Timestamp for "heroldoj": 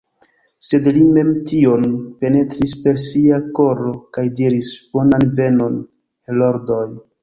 6.29-6.87